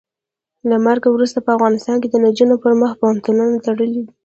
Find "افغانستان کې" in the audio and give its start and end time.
1.57-2.07